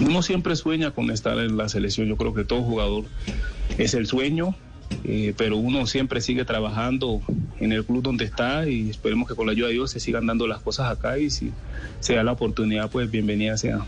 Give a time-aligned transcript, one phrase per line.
[0.00, 2.06] uno siempre sueña con estar en la selección.
[2.06, 3.04] Yo creo que todo jugador
[3.78, 4.54] es el sueño,
[5.04, 7.20] eh, pero uno siempre sigue trabajando
[7.60, 10.26] en el club donde está y esperemos que con la ayuda de Dios se sigan
[10.26, 11.52] dando las cosas acá y si
[12.00, 13.86] se da la oportunidad, pues bienvenida sea.